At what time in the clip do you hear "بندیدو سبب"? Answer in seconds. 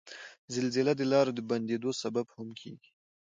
1.49-2.25